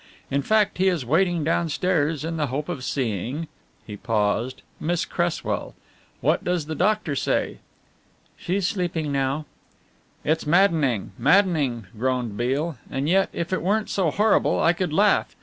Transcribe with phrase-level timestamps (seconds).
[0.31, 3.47] In fact, he is waiting downstairs in the hope of seeing"
[3.85, 5.75] he paused, "Miss Cresswell.
[6.21, 7.59] What does the doctor say?"
[8.35, 9.45] "She's sleeping now."
[10.23, 15.35] "It's maddening, maddening," groaned Beale, "and yet if it weren't so horrible I could laugh.